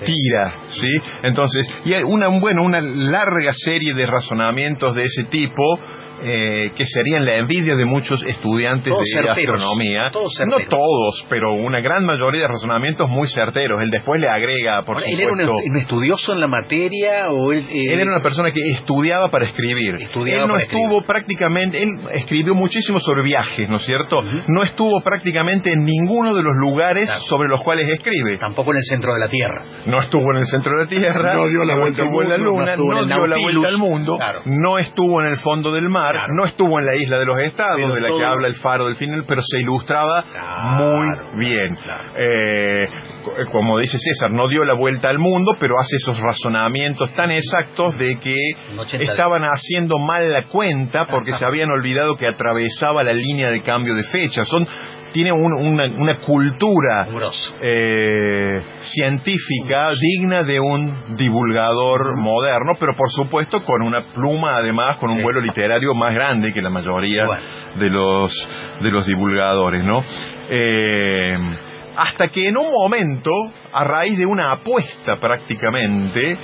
tira, 0.06 0.54
¿sí? 0.70 0.90
Entonces, 1.24 1.68
y 1.86 1.94
hay 1.94 2.04
una 2.04 2.28
bueno, 2.28 2.64
una 2.64 2.82
larga 2.82 3.52
serie 3.54 3.94
de 3.94 4.06
razonamientos 4.06 4.96
de 4.96 5.04
ese 5.04 5.26
tipo 5.26 5.80
eh, 6.24 6.72
que 6.76 6.86
serían 6.86 7.26
la 7.26 7.38
envidia 7.38 7.76
de 7.76 7.86
muchos 7.86 8.24
estudiantes 8.24 8.92
Todos 8.94 9.04
de 9.04 9.12
certeros, 9.24 9.58
astronomía. 9.60 10.10
todos 10.12 10.34
no 10.48 10.58
todos, 10.70 11.26
pero 11.30 11.54
una 11.54 11.82
gran 11.82 12.06
mayoría 12.06 12.42
de 12.42 12.48
razonamientos 12.48 13.10
muy 13.10 13.28
certeros. 13.28 13.82
Él 13.84 13.90
después 13.90 14.20
le 14.22 14.28
agrega, 14.28 14.82
por 14.84 14.98
Ahora, 14.98 15.10
¿Él 15.10 15.20
era 15.20 15.32
un, 15.32 15.40
supuesto... 15.42 15.78
estudioso 15.80 16.34
en 16.34 16.40
la 16.40 16.48
materia 16.48 17.30
o 17.32 17.52
él, 17.52 17.60
eh, 17.70 17.94
Él 17.94 18.00
era 18.00 18.12
una 18.12 18.22
persona 18.22 18.52
que 18.52 18.62
estudiaba 18.72 19.30
para 19.30 19.46
escribir. 19.46 19.96
Estudiaba 20.02 20.42
él 20.44 20.48
no 20.48 20.54
para 20.54 20.66
estuvo 20.66 21.02
prácticamente, 21.04 21.82
él 21.82 21.90
escribió 22.14 22.56
muchísimo 22.56 23.00
sobre 23.00 23.24
viajes, 23.24 23.68
¿no 23.70 23.78
es 23.78 23.84
cierto? 23.86 24.24
No 24.48 24.64
estuvo 24.64 25.02
prácticamente 25.02 25.72
en 25.74 25.84
ninguno 25.84 26.34
de 26.34 26.44
los 26.44 26.54
lugares 26.56 27.06
Claro. 27.06 27.22
sobre 27.24 27.50
los 27.50 27.62
cuales 27.62 27.90
escribe. 27.90 28.38
tampoco 28.38 28.72
en 28.72 28.78
el 28.78 28.84
centro 28.84 29.14
de 29.14 29.20
la 29.20 29.28
Tierra? 29.28 29.62
No 29.88 30.00
estuvo 30.00 30.32
en 30.34 30.40
el 30.40 30.46
centro 30.48 30.74
de 30.78 30.84
la 30.84 30.90
Tierra, 30.90 31.34
No 31.36 31.48
dio 31.48 31.64
la 31.66 31.76
vuelta 31.76 32.02
al 32.02 32.08
estuvo 32.08 32.22
en 32.24 32.30
la 32.30 32.38
mundo, 32.38 32.52
luna, 32.52 32.66
no 32.66 32.72
estuvo 32.72 32.92
no, 32.92 32.98
en 32.98 33.04
el 33.04 33.08
dio 33.08 33.28
la 33.28 33.36
vuelta 33.44 33.68
al 33.68 33.78
mundo, 33.78 34.16
Claro. 34.18 34.40
no 34.46 34.78
estuvo 34.80 35.22
en 35.22 35.28
el 35.28 35.38
fondo 35.38 35.72
del 35.74 35.90
mar, 35.90 36.13
Claro. 36.14 36.34
no 36.36 36.46
estuvo 36.46 36.80
en 36.80 36.86
la 36.86 36.96
isla 36.96 37.18
de 37.20 37.26
los 37.26 37.40
estados, 37.40 37.76
Pero 37.78 37.94
de 37.94 38.02
la 38.02 38.08
todo- 38.08 38.18
que 38.20 38.26
habla 38.26 38.48
el 38.48 38.56
faro 38.56 38.86
del 38.86 38.96
final, 38.96 39.24
pero 39.28 39.42
se 39.42 39.60
ilustraba 39.62 40.24
Claro, 40.32 40.96
muy 40.98 41.08
bien. 41.40 41.76
claro. 41.84 42.04
Eh, 42.18 42.86
co- 43.24 43.34
como 43.52 43.80
dice 43.80 43.98
César, 44.00 44.32
no 44.32 44.48
dio 44.48 44.64
la 44.66 44.74
vuelta 44.76 45.10
al 45.10 45.20
mundo, 45.20 45.56
pero 45.60 45.76
hace 45.80 45.96
esos 45.98 46.20
razonamientos 46.20 47.12
tan 47.16 47.32
exactos 47.32 47.98
de 47.98 48.18
que 48.20 48.36
En 48.72 48.80
80 48.80 49.12
estaban 49.12 49.44
haciendo 49.44 50.00
mal 50.00 50.32
la 50.32 50.44
cuenta 50.44 51.06
porque 51.06 51.32
se 51.38 51.46
habían 51.46 51.70
olvidado 51.72 52.16
que 52.16 52.28
atravesaba 52.28 53.04
la 53.04 53.14
línea 53.14 53.50
de 53.50 53.62
cambio 53.62 53.96
de 53.96 54.04
fecha. 54.04 54.44
Son 54.46 54.68
tiene 55.14 55.32
un- 55.32 55.54
una, 55.54 55.86
una 55.86 56.18
cultura 56.20 57.06
eh, 57.62 58.62
científica 58.82 59.92
digna 60.00 60.44
de 60.44 60.60
un 60.60 61.16
divulgador 61.16 62.18
moderno, 62.18 62.74
pero 62.80 62.94
por 62.96 63.10
supuesto 63.12 63.62
con 63.64 63.82
una 63.84 64.00
pluma 64.14 64.58
además, 64.58 64.98
con 64.98 65.12
un 65.12 65.18
Sí. 65.18 65.24
vuelo 65.24 65.40
literario 65.40 65.94
más 65.94 66.14
grande 66.14 66.52
que 66.52 66.62
la 66.62 66.70
mayoría 66.70 67.26
Bueno. 67.26 67.44
de 67.76 67.90
los 67.90 68.50
de 68.82 68.92
los 68.92 69.06
divulgadores, 69.06 69.84
¿no? 69.86 70.04
Eh, 70.50 71.36
hasta 71.96 72.28
que 72.28 72.48
en 72.48 72.58
un 72.58 72.72
momento, 72.72 73.30
a 73.72 73.84
raíz 73.84 74.18
de 74.18 74.26
una 74.26 74.52
apuesta 74.52 75.18
prácticamente, 75.18 76.38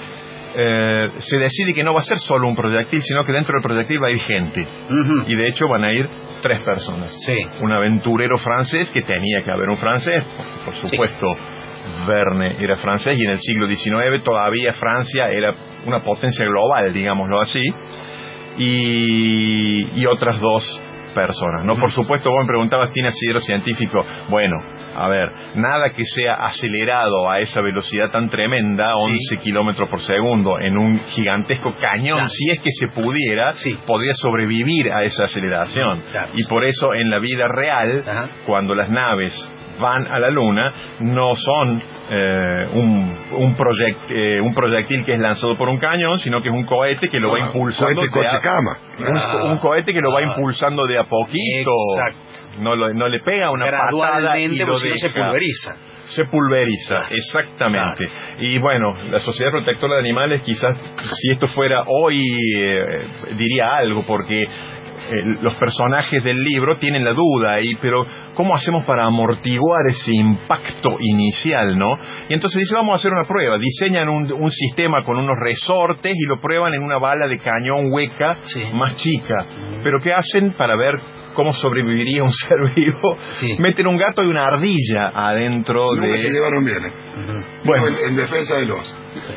eh, 0.56 1.10
se 1.20 1.38
decide 1.38 1.74
que 1.74 1.84
no 1.84 1.94
va 1.94 2.00
a 2.00 2.04
ser 2.04 2.18
solo 2.20 2.48
un 2.48 2.56
proyectil, 2.56 3.02
sino 3.02 3.24
que 3.26 3.34
dentro 3.34 3.54
del 3.54 3.62
proyectil 3.64 4.02
va 4.02 4.08
a 4.08 4.12
ir 4.12 4.20
gente. 4.20 4.66
Y 5.28 5.36
de 5.36 5.48
hecho 5.50 5.68
van 5.68 5.84
a 5.84 5.94
ir 5.94 6.08
tres 6.42 6.62
personas 6.62 7.12
Sí. 7.26 7.36
un 7.62 7.72
aventurero 7.72 8.38
francés, 8.38 8.90
que 8.92 9.02
tenía 9.02 9.42
que 9.44 9.52
haber 9.52 9.70
un 9.70 9.78
francés, 9.78 10.24
por 10.66 10.74
supuesto 10.76 11.38
Verne 12.08 12.56
era 12.60 12.76
francés 12.76 13.18
y 13.18 13.24
en 13.24 13.32
el 13.32 13.40
siglo 13.40 13.68
XIX 13.68 14.24
todavía 14.24 14.74
Francia 14.74 15.30
era 15.30 15.54
una 15.86 16.00
potencia 16.02 16.46
global, 16.46 16.92
digámoslo 16.94 17.42
así, 17.42 17.62
y, 18.58 20.00
y 20.00 20.06
otras 20.06 20.40
dos 20.40 20.82
personas. 21.14 21.66
No, 21.66 21.76
por 21.76 21.92
supuesto, 21.92 22.30
vos 22.30 22.40
me 22.42 22.48
preguntabas, 22.48 22.92
¿tiene 22.92 23.10
asidero 23.10 23.40
científico? 23.40 24.04
Bueno, 24.30 24.58
a 24.96 25.08
ver, 25.08 25.32
nada 25.56 25.90
que 25.92 26.04
sea 26.06 26.36
acelerado 26.36 27.30
a 27.30 27.40
esa 27.40 27.62
velocidad 27.62 28.12
tan 28.12 28.30
tremenda, 28.30 28.94
11 28.96 29.38
kilómetros 29.38 29.90
por 29.90 30.00
segundo, 30.02 30.60
en 30.60 30.78
un 30.78 31.00
gigantesco 31.00 31.74
cañón, 31.80 32.18
Claro. 32.20 32.28
si 32.30 32.50
es 32.52 32.60
que 32.62 32.72
se 32.72 32.88
pudiera, 32.90 33.54
Sí. 33.54 33.72
podría 33.86 34.14
sobrevivir 34.14 34.92
a 34.92 35.04
esa 35.04 35.24
aceleración. 35.26 36.02
Claro. 36.12 36.28
Y 36.36 36.44
por 36.46 36.66
eso 36.66 36.94
en 36.94 37.10
la 37.10 37.20
vida 37.20 37.48
real, 37.48 38.04
Ajá. 38.08 38.30
cuando 38.46 38.76
las 38.76 38.90
naves 38.90 39.34
van 39.80 40.08
a 40.08 40.20
la 40.20 40.30
luna, 40.30 40.72
no 41.00 41.34
son 41.36 41.82
eh, 42.12 42.68
un, 42.74 43.14
un, 43.38 43.56
proyect- 43.58 44.10
eh, 44.10 44.42
un 44.42 44.54
proyectil 44.54 45.06
que 45.06 45.14
es 45.14 45.20
lanzado 45.20 45.56
por 45.58 45.70
un 45.70 45.78
cañón, 45.78 46.20
sino 46.20 46.42
que 46.42 46.50
es 46.50 46.56
un 46.56 46.66
cohete 46.66 47.10
que 47.10 47.20
lo 47.20 47.32
va 47.32 47.40
impulsando 47.40 48.02
Cohete, 48.12 48.36
de 48.36 48.42
cama. 48.42 48.78
un, 49.46 49.52
un 49.52 49.58
cohete 49.60 49.94
que 49.94 50.02
lo 50.02 50.12
va 50.12 50.20
Ah. 50.20 50.24
impulsando 50.36 50.86
de 50.86 50.98
a 50.98 51.04
poquito. 51.04 51.72
Exacto. 51.98 52.62
No, 52.62 52.76
lo- 52.76 52.94
no 52.94 53.08
le 53.08 53.20
pega 53.20 53.52
una 53.52 53.66
patada 53.72 54.38
y 54.38 54.48
lo 54.58 54.78
se 54.80 55.10
pulveriza. 55.10 55.76
Se 56.06 56.26
pulveriza, 56.26 56.96
Claro. 56.98 57.16
exactamente. 57.16 58.10
Y 58.40 58.58
bueno, 58.58 58.96
la 59.12 59.20
Sociedad 59.20 59.52
Protectora 59.52 59.94
de 59.94 60.00
Animales 60.00 60.42
quizás 60.42 60.76
si 61.06 61.32
esto 61.32 61.48
fuera 61.50 61.84
hoy 61.86 62.20
eh, 62.58 62.82
diría 63.38 63.76
algo 63.78 64.04
porque 64.08 64.44
eh, 65.10 65.38
los 65.42 65.56
personajes 65.56 66.24
del 66.24 66.38
libro 66.38 66.78
tienen 66.78 67.04
la 67.04 67.14
duda 67.14 67.54
ahí, 67.56 67.76
pero 67.82 68.06
¿cómo 68.36 68.56
hacemos 68.56 68.86
para 68.86 69.06
amortiguar 69.06 69.88
ese 69.90 70.14
impacto 70.16 70.92
inicial, 71.02 71.78
no? 71.78 71.98
Y 72.30 72.34
entonces 72.34 72.62
dice, 72.62 72.76
vamos 72.76 72.94
a 72.94 72.96
hacer 72.98 73.12
una 73.12 73.28
prueba. 73.28 73.58
Diseñan 73.58 74.08
un, 74.10 74.32
un 74.32 74.52
sistema 74.52 75.04
con 75.04 75.18
unos 75.18 75.36
resortes 75.40 76.16
y 76.16 76.26
lo 76.26 76.40
prueban 76.40 76.74
en 76.74 76.84
una 76.84 76.98
bala 77.00 77.28
de 77.28 77.40
cañón 77.40 77.92
hueca 77.92 78.38
Sí. 78.46 78.62
más 78.74 78.96
chica. 78.98 79.46
Pero 79.84 80.00
¿qué 80.00 80.14
hacen 80.14 80.54
para 80.54 80.76
ver 80.78 80.96
cómo 81.40 81.54
sobreviviría 81.54 82.22
un 82.24 82.32
ser 82.48 82.58
vivo? 82.76 83.18
Sí. 83.40 83.56
Meten 83.60 83.88
un 83.88 83.98
gato 83.98 84.24
y 84.24 84.28
una 84.28 84.46
ardilla 84.46 85.10
adentro 85.14 85.86
Nunca 85.96 86.18
se 86.18 86.24
de... 86.28 86.34
llevaron 86.34 86.66
bien. 86.66 86.78
¿eh? 86.86 87.44
Bueno. 87.64 87.88
en, 87.88 88.10
en 88.10 88.16
defensa 88.18 88.58
de 88.58 88.66
los. 88.66 88.96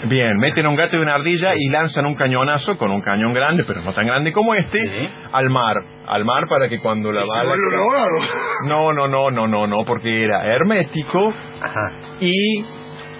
Bien, 0.09 0.33
meten 0.39 0.67
un 0.67 0.75
gato 0.77 0.97
y 0.97 1.01
una 1.01 1.15
ardilla 1.15 1.53
y 1.57 1.69
lanzan 1.71 2.07
un 2.07 2.15
cañonazo 2.15 2.77
con 2.77 2.91
un 2.91 3.01
cañón 3.01 3.33
grande, 3.33 3.63
pero 3.67 3.83
no 3.83 3.93
tan 3.93 4.07
grande 4.07 4.33
como 4.33 4.55
este, 4.55 4.79
Sí. 4.81 5.09
al 5.33 5.49
mar. 5.51 5.77
Al 6.07 6.25
mar 6.25 6.45
para 6.49 6.69
que 6.69 6.79
cuando 6.79 7.13
la 7.13 7.23
Se 7.23 7.29
bala... 7.39 7.53
ahogados. 7.79 8.31
No, 8.69 8.93
no, 8.93 9.07
no, 9.09 9.31
no, 9.31 9.47
no, 9.47 9.67
no, 9.67 9.85
porque 9.87 10.25
era 10.25 10.45
hermético 10.55 11.33
Ajá. 11.61 11.93
y 12.21 12.65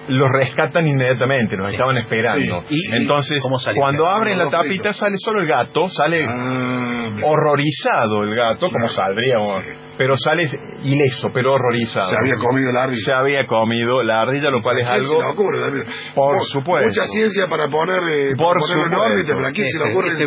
los 0.09 0.29
rescatan 0.31 0.85
inmediatamente, 0.87 1.55
los 1.55 1.69
estaban 1.71 1.97
esperando. 1.97 2.63
Sí. 2.67 2.75
¿Y- 2.75 2.95
Entonces, 2.97 3.41
cuando 3.75 4.05
abren 4.07 4.37
la 4.37 4.49
tapita 4.49 4.67
fritos. 4.67 4.97
sale 4.97 5.15
solo 5.17 5.41
el 5.41 5.47
gato, 5.47 5.87
sale 5.89 6.21
Ah, 6.27 7.07
horrorizado 7.23 8.23
el 8.23 8.35
gato, 8.35 8.69
como 8.69 8.87
saldría, 8.89 9.37
Sí. 9.39 9.69
pero 9.97 10.15
sale 10.17 10.49
ileso, 10.83 11.29
pero 11.33 11.53
horrorizado. 11.53 12.09
Se 12.09 12.15
había 12.17 12.35
comido 12.35 12.69
el 12.69 12.77
ardilla. 12.77 13.05
Se 13.05 13.13
había 13.13 13.45
comido 13.45 14.01
la 14.03 14.21
ardilla, 14.21 14.49
lo 14.49 14.61
cual 14.61 14.79
es 14.79 14.87
¿A 14.87 14.93
quién 14.93 15.05
se 15.05 15.11
algo... 15.13 15.23
le 15.23 15.31
ocurre? 15.31 15.83
Por 16.15 16.35
Mu- 16.35 16.45
supuesto. 16.45 16.87
Mucha 17.01 17.05
ciencia 17.11 17.47
para 17.47 17.67
poner, 17.67 17.97
eh, 18.09 18.33
Por 18.37 18.47
para 18.47 18.59
ponerlo 18.59 18.83
en 18.83 18.91
supuesto. 18.91 19.13
órbita, 19.13 19.33
pero 19.35 19.47
¿a 19.47 19.51
quién 19.51 19.67
se 19.69 19.77
le 19.77 19.83
Este- 19.85 19.93
ocurre 19.93 20.11
este. 20.11 20.23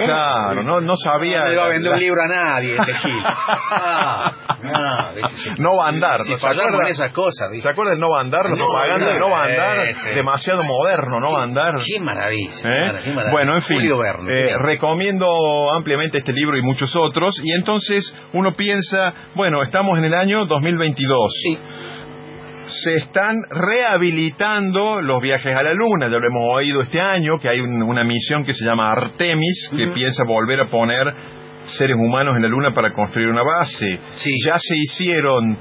Claro, 0.00 0.62
no, 0.62 0.80
no 0.80 0.94
sabía... 0.96 1.40
No 1.40 1.48
le 1.48 1.56
va 1.56 1.64
a 1.64 1.68
vender 1.68 1.90
la- 1.90 1.96
un 1.96 2.00
libro 2.00 2.20
a 2.22 2.28
nadie, 2.28 2.76
este 2.78 2.94
Gil. 2.94 3.22
Ah, 3.24 4.32
ah, 4.74 5.12
¿viste? 5.14 5.62
No 5.62 5.70
va 5.76 5.86
a 5.86 5.88
andar. 5.88 6.20
Si 6.22 6.32
¿no? 6.32 6.38
¿Se 6.38 6.42
fallamos 6.46 6.66
acuerda? 6.74 6.86
en 6.88 6.92
esas 6.92 7.12
cosas, 7.12 7.48
¿Se 7.48 7.52
¿viste? 7.54 7.68
acuerda 7.68 7.90
del 7.92 8.00
no 8.00 8.10
va 8.10 8.18
a 8.18 8.20
andar? 8.22 8.44
La 8.44 8.50
No, 8.50 8.56
propaganda 8.56 9.18
no 9.18 9.30
va 9.30 9.40
a 9.40 9.44
andar. 9.44 9.78
ese. 9.88 10.10
Demasiado 10.10 10.62
moderno, 10.64 11.20
no 11.20 11.32
va 11.32 11.40
a 11.40 11.44
andar. 11.44 11.74
Qué 11.84 12.00
maravilla. 12.00 12.54
¿Eh? 12.64 13.00
qué 13.04 13.10
maravilla. 13.10 13.30
Bueno, 13.32 13.54
en 13.56 13.62
fin, 13.62 13.80
eh, 13.82 14.56
recomiendo 14.58 15.72
ampliamente 15.76 16.18
este 16.18 16.32
libro 16.32 16.56
y 16.56 16.62
muchos 16.62 16.94
otros. 16.96 17.34
Y 17.42 17.52
entonces 17.52 18.14
uno 18.32 18.52
piensa, 18.52 19.12
bueno, 19.34 19.62
estamos 19.62 19.98
en 19.98 20.04
el 20.04 20.14
año 20.14 20.44
2022. 20.46 21.30
Sí. 21.42 21.58
Se 22.72 22.94
están 22.94 23.36
rehabilitando 23.50 25.02
los 25.02 25.20
viajes 25.20 25.54
a 25.54 25.62
la 25.62 25.74
Luna, 25.74 26.06
ya 26.06 26.18
lo 26.18 26.26
hemos 26.26 26.56
oído 26.56 26.80
este 26.80 27.00
año, 27.00 27.38
que 27.38 27.48
hay 27.48 27.60
un- 27.60 27.82
una 27.82 28.02
misión 28.02 28.44
que 28.44 28.52
se 28.52 28.64
llama 28.64 28.90
Artemis, 28.90 29.70
que 29.76 29.88
piensa 29.88 30.24
volver 30.24 30.60
a 30.60 30.66
poner 30.66 31.12
seres 31.64 31.96
humanos 31.98 32.34
en 32.36 32.42
la 32.42 32.48
Luna 32.48 32.70
para 32.70 32.90
construir 32.92 33.28
una 33.28 33.42
base. 33.42 33.98
Sí. 34.16 34.30
Ya 34.44 34.54
se 34.58 34.74
hicieron 34.76 35.56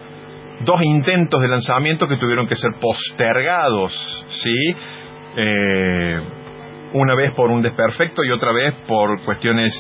dos 0.66 0.82
intentos 0.84 1.42
de 1.42 1.48
lanzamiento 1.48 2.08
que 2.08 2.18
tuvieron 2.18 2.48
que 2.48 2.56
ser 2.56 2.72
postergados, 2.80 4.26
¿sí? 4.44 4.76
Eh, 5.38 6.14
una 6.94 7.16
vez 7.16 7.32
por 7.34 7.50
un 7.52 7.62
desperfecto 7.62 8.24
y 8.24 8.32
otra 8.32 8.52
vez 8.52 8.74
por 8.88 9.24
cuestiones 9.24 9.72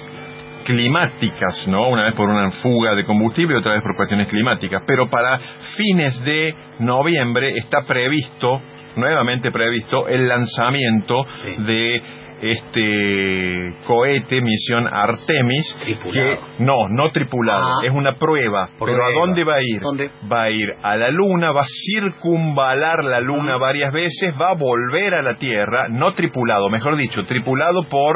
climáticas, 0.65 1.68
¿no? 1.68 1.88
Una 1.89 2.06
vez 2.06 2.15
por 2.15 2.30
una 2.30 2.51
fuga 2.51 2.96
de 2.96 3.06
combustible 3.06 3.56
y 3.56 3.60
otra 3.60 3.74
vez 3.74 3.84
por 3.84 3.96
cuestiones 3.96 4.27
climáticas. 4.27 4.84
Pero 4.86 5.10
para 5.10 5.39
fines 5.77 6.24
de 6.24 6.53
noviembre 6.80 7.58
está 7.58 7.80
previsto, 7.88 8.60
nuevamente 8.96 9.51
previsto, 9.51 10.08
el 10.08 10.27
lanzamiento 10.27 11.24
Sí. 11.36 11.50
de 11.63 12.01
este 12.41 13.74
cohete 13.86 14.41
misión 14.41 14.88
Artemis 14.91 15.77
Tripulado. 15.84 16.12
que 16.13 16.63
no, 16.63 16.88
no 16.89 17.12
tripulado, 17.12 17.65
Ah. 17.68 17.86
es 17.86 17.94
una 17.94 18.13
prueba. 18.15 18.68
Prueba. 18.80 18.98
Pero 18.98 19.03
¿a 19.06 19.12
dónde 19.27 19.44
va 19.44 19.53
a 19.58 19.62
ir? 19.62 19.80
¿Dónde? 19.80 20.10
Va 20.32 20.44
a 20.44 20.50
ir 20.50 20.65
a 20.82 20.98
la 20.98 21.12
luna, 21.12 21.51
va 21.51 21.62
a 21.62 21.68
circunvalar 21.94 23.03
la 23.03 23.20
luna 23.20 23.53
Ah. 23.56 23.58
varias 23.60 23.91
veces, 23.94 24.34
va 24.41 24.50
a 24.51 24.56
volver 24.56 25.13
a 25.13 25.22
la 25.22 25.36
Tierra, 25.38 25.88
no 25.89 26.13
tripulado, 26.13 26.68
mejor 26.70 26.96
dicho, 26.96 27.24
tripulado 27.25 27.84
por 27.84 28.15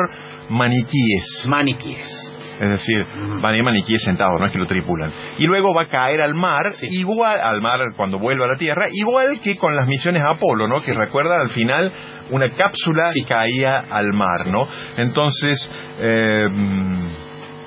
maniquíes. 0.49 1.45
Maniquíes. 1.47 2.31
Es 2.59 2.69
decir, 2.69 3.01
Ujú. 3.01 3.41
van 3.41 3.53
a 3.53 3.57
ir 3.57 3.63
maniquíes 3.63 4.01
sentados, 4.03 4.39
no 4.39 4.45
es 4.45 4.51
que 4.51 4.57
lo 4.59 4.65
tripulan. 4.65 5.11
Y 5.37 5.45
luego 5.45 5.73
va 5.73 5.83
a 5.83 5.87
caer 5.87 6.21
al 6.21 6.33
mar, 6.35 6.73
Sí. 6.73 6.87
igual 6.91 7.39
al 7.41 7.61
mar 7.61 7.79
cuando 7.95 8.17
vuelva 8.19 8.45
a 8.45 8.49
la 8.49 8.57
Tierra, 8.57 8.87
igual 8.91 9.39
que 9.43 9.57
con 9.57 9.75
las 9.75 9.87
misiones 9.87 10.23
Apolo, 10.23 10.67
¿no? 10.67 10.81
Que 10.81 10.93
recuerdan 10.93 11.41
al 11.41 11.49
final 11.49 11.91
una 12.31 12.49
cápsula 12.55 13.11
Sí. 13.13 13.23
caía 13.23 13.79
al 13.89 14.13
mar, 14.13 14.47
¿no? 14.47 14.67
Entonces, 14.97 15.69
eh, 15.99 16.47
mm, 16.51 17.07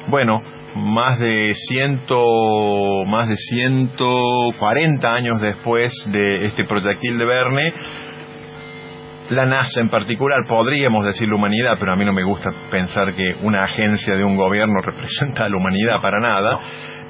bueno, 0.09 0.41
más 0.75 1.19
de 1.19 1.55
ciento, 1.69 2.23
más 3.07 3.29
de 3.29 3.37
140 3.37 5.13
años 5.13 5.41
después 5.41 5.93
de 6.07 6.47
este 6.47 6.65
proyectil 6.65 7.19
de 7.19 7.25
Verne, 7.25 7.73
la 9.31 9.45
NASA 9.47 9.81
en 9.81 9.91
particular, 9.91 10.39
podríamos 10.49 11.05
decir 11.05 11.29
la 11.29 11.37
humanidad, 11.37 11.77
pero 11.79 11.93
a 11.93 11.97
mí 11.97 12.05
no 12.05 12.13
me 12.13 12.25
gusta 12.25 12.51
pensar 12.71 13.13
que 13.15 13.37
una 13.43 13.63
agencia 13.65 14.17
de 14.17 14.25
un 14.25 14.37
gobierno 14.37 14.81
representa 14.85 15.45
a 15.45 15.49
la 15.49 15.57
humanidad 15.57 16.01
para 16.01 16.21
nada, 16.21 16.61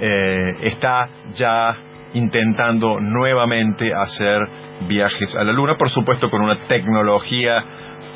eh, 0.00 0.52
está 0.62 1.08
ya 1.34 1.76
intentando 2.14 3.00
nuevamente 3.00 3.92
hacer 3.94 4.40
viajes 4.88 5.34
a 5.36 5.44
la 5.44 5.52
Luna, 5.52 5.76
por 5.76 5.90
supuesto 5.90 6.30
con 6.30 6.42
una 6.42 6.56
tecnología 6.68 7.64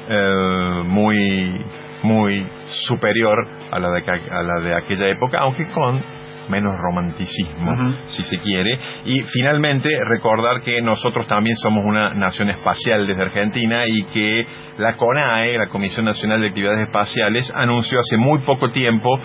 eh, 0.08 0.82
muy 0.84 1.60
muy 2.02 2.44
superior 2.86 3.46
a 3.70 3.78
la, 3.78 3.90
de, 3.90 4.02
a 4.10 4.42
la 4.42 4.60
de 4.60 4.74
aquella 4.74 5.08
época, 5.08 5.38
aunque 5.38 5.70
con 5.70 6.02
menos 6.48 6.76
romanticismo, 6.78 7.94
si 8.06 8.22
se 8.22 8.38
quiere. 8.38 8.78
Y 9.04 9.22
finalmente, 9.24 9.88
recordar 10.08 10.62
que 10.62 10.80
nosotros 10.82 11.26
también 11.26 11.56
somos 11.56 11.84
una 11.84 12.14
nación 12.14 12.50
espacial 12.50 13.06
desde 13.06 13.22
Argentina 13.22 13.84
y 13.86 14.04
que 14.04 14.46
la 14.78 14.96
CONAE, 14.96 15.58
la 15.58 15.68
Comisión 15.68 16.06
Nacional 16.06 16.40
de 16.40 16.48
Actividades 16.48 16.86
Espaciales, 16.86 17.52
anunció 17.54 17.98
hace 18.00 18.16
muy 18.16 18.40
poco 18.40 18.70
tiempo 18.70 19.18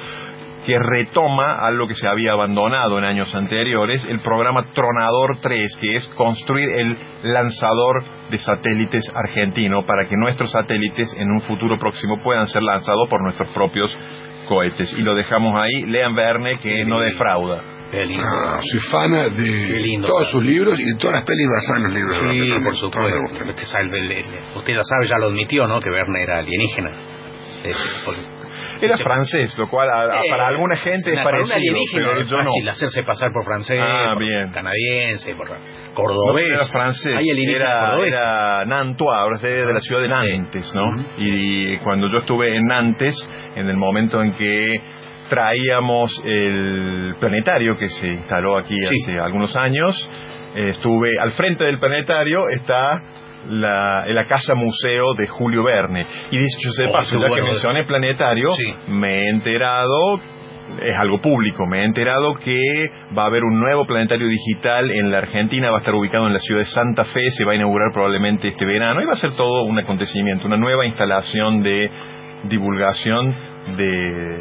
que 0.67 0.77
retoma 0.77 1.65
algo 1.65 1.87
que 1.87 1.93
se 1.93 2.09
había 2.09 2.33
abandonado 2.33 2.97
en 2.97 3.05
años 3.05 3.33
anteriores, 3.33 4.05
el 4.09 4.19
programa 4.19 4.63
Tronador 4.73 5.37
3, 5.41 5.77
que 5.79 5.95
es 5.95 6.07
construir 6.09 6.67
el 6.77 6.97
lanzador 7.23 8.03
de 8.29 8.37
satélites 8.37 9.09
argentino 9.15 9.83
para 9.83 10.03
que 10.03 10.17
nuestros 10.17 10.51
satélites 10.51 11.15
en 11.17 11.31
un 11.31 11.39
futuro 11.39 11.77
próximo 11.77 12.19
puedan 12.21 12.47
ser 12.47 12.63
lanzados 12.63 13.07
por 13.07 13.23
nuestros 13.23 13.47
propios 13.53 13.97
cohetes. 14.47 14.91
Y 14.93 15.01
lo 15.01 15.13
dejamos 15.15 15.53
ahí, 15.55 15.85
lean 15.85 16.15
Verne 16.15 16.57
que 16.59 16.83
no 16.85 16.99
defrauda. 16.99 17.61
Ah, 18.25 18.59
soy 18.61 18.79
fan 18.91 19.11
de 19.11 19.79
lindo, 19.79 20.07
todos 20.09 20.29
sus 20.31 20.43
libros 20.43 20.77
y 20.77 20.83
de 20.83 20.95
todas 20.95 21.15
las 21.15 21.25
pelis 21.25 21.47
basadas 21.55 21.77
en 21.77 21.83
los 21.83 21.93
libros. 21.93 22.21
de 22.21 22.31
Sí, 22.57 22.63
por 22.63 22.75
supuesto. 22.75 23.19
Usted, 23.39 23.65
sabe, 23.65 23.85
usted 24.55 24.73
ya 24.73 24.83
sabe, 24.83 25.07
ya 25.07 25.17
lo 25.19 25.27
admitió, 25.27 25.67
¿no? 25.67 25.79
Que 25.79 25.89
Verne 25.89 26.21
era 26.23 26.39
alienígena. 26.39 26.89
Eh, 27.63 27.73
por- 28.05 28.36
Era 28.81 28.97
francés, 28.97 29.53
lo 29.57 29.67
cual 29.69 29.89
a- 29.89 30.01
a- 30.13 30.19
Eh, 30.19 30.29
para 30.29 30.47
alguna 30.47 30.75
gente 30.77 31.09
es 31.13 31.23
parecido, 31.23 31.73
pero 31.95 32.23
no. 32.23 32.43
fácil 32.43 32.69
hacerse 32.69 33.03
pasar 33.03 33.31
por 33.31 33.43
francés, 33.45 33.77
Ah, 33.81 34.11
por 34.13 34.23
bien. 34.23 34.49
canadiense, 34.51 35.35
por 35.35 35.49
No 35.49 35.55
cordobés. 35.93 36.45
era 36.47 36.65
francés, 36.67 37.15
Hay 37.17 37.25
era, 37.49 37.97
era 38.05 38.63
Nantua, 38.65 39.19
ahora 39.21 39.35
es 39.37 39.41
de, 39.41 39.65
de 39.65 39.73
la 39.73 39.79
ciudad 39.79 40.01
de 40.01 40.07
Nantes, 40.09 40.71
¿no? 40.75 41.05
Y 41.17 41.77
cuando 41.77 42.07
yo 42.07 42.19
estuve 42.19 42.55
en 42.55 42.63
Nantes, 42.65 43.15
en 43.55 43.69
el 43.69 43.77
momento 43.77 44.21
en 44.21 44.33
que 44.33 44.75
traíamos 45.29 46.11
el 46.25 47.15
planetario 47.19 47.77
que 47.77 47.89
se 47.89 48.07
instaló 48.07 48.57
aquí 48.57 48.75
Sí. 48.87 48.95
hace 49.03 49.19
algunos 49.19 49.55
años, 49.55 50.09
eh, 50.55 50.69
estuve 50.69 51.09
al 51.21 51.31
frente 51.33 51.63
del 51.65 51.79
planetario, 51.79 52.47
está 52.49 53.01
la, 53.49 54.05
la 54.07 54.25
casa 54.27 54.55
museo 54.55 55.13
de 55.17 55.27
Julio 55.27 55.63
Verne. 55.63 56.05
Y 56.31 56.37
dicho 56.37 56.71
sea 56.71 56.87
de 56.87 56.91
paso, 56.93 57.19
ya 57.19 57.27
que 57.27 57.41
mencioné 57.41 57.83
planetario, 57.85 58.51
Sí. 58.53 58.73
me 58.89 59.07
he 59.09 59.29
enterado 59.29 60.19
es 60.81 60.95
algo 60.99 61.19
público. 61.21 61.65
Me 61.65 61.79
he 61.81 61.85
enterado 61.85 62.35
que 62.35 62.91
va 63.17 63.23
a 63.23 63.25
haber 63.27 63.43
un 63.45 63.57
nuevo 63.57 63.85
planetario 63.85 64.27
digital 64.27 64.91
en 64.91 65.09
la 65.11 65.19
Argentina, 65.19 65.69
va 65.71 65.77
a 65.77 65.79
estar 65.79 65.95
ubicado 65.95 66.27
en 66.27 66.33
la 66.33 66.39
ciudad 66.39 66.59
de 66.59 66.65
Santa 66.65 67.05
Fe, 67.05 67.29
se 67.29 67.45
va 67.45 67.53
a 67.53 67.55
inaugurar 67.55 67.93
probablemente 67.93 68.49
este 68.49 68.65
verano 68.65 69.01
y 69.01 69.05
va 69.05 69.13
a 69.13 69.15
ser 69.15 69.31
todo 69.33 69.63
un 69.63 69.79
acontecimiento, 69.79 70.45
una 70.45 70.57
nueva 70.57 70.85
instalación 70.85 71.63
de 71.63 71.89
divulgación 72.49 73.33
de, 73.77 74.39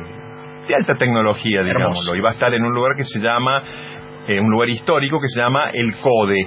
de 0.69 0.75
alta 0.75 0.95
tecnología, 0.99 1.63
digámoslo. 1.63 2.17
Y 2.17 2.21
va 2.21 2.31
a 2.31 2.33
estar 2.33 2.53
en 2.55 2.65
un 2.65 2.73
lugar 2.75 2.97
que 2.97 3.05
se 3.05 3.21
llama, 3.21 3.63
eh, 4.27 4.41
un 4.41 4.51
lugar 4.51 4.69
histórico 4.69 5.19
que 5.21 5.29
se 5.29 5.39
llama 5.39 5.71
El 5.73 5.95
CODE. 6.03 6.47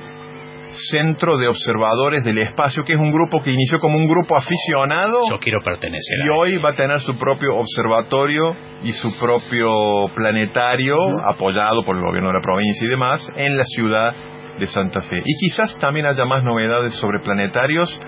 Centro 0.72 1.38
de 1.38 1.48
Observadores 1.48 2.24
del 2.24 2.38
Espacio, 2.38 2.84
que 2.84 2.94
es 2.94 3.00
un 3.00 3.12
grupo 3.12 3.42
que 3.42 3.52
inició 3.52 3.80
como 3.80 3.98
un 3.98 4.08
grupo 4.08 4.38
aficionado 4.38 5.30
Yo 5.30 5.40
quiero 5.40 5.60
pertenecer 5.62 6.18
y 6.26 6.30
a 6.30 6.34
hoy 6.34 6.58
va 6.58 6.72
a 6.72 6.76
tener 6.76 7.00
su 7.00 7.18
propio 7.18 7.56
observatorio 7.56 8.56
y 8.84 8.92
su 8.94 9.18
propio 9.18 10.06
planetario, 10.14 10.98
apoyado 11.26 11.84
por 11.84 11.96
el 11.96 12.04
gobierno 12.04 12.30
de 12.30 12.36
la 12.36 12.42
provincia 12.42 12.86
y 12.86 12.90
demás, 12.90 13.32
en 13.36 13.58
la 13.58 13.64
ciudad 13.64 14.14
de 14.60 14.68
Santa 14.68 15.02
Fe. 15.02 15.18
Y 15.26 15.36
quizás 15.38 15.78
también 15.80 16.06
haya 16.06 16.26
más 16.26 16.44
novedades 16.44 16.94
sobre 16.96 17.20
planetarios 17.20 18.00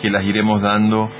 que 0.00 0.10
las 0.10 0.24
iremos 0.24 0.62
dando 0.62 1.10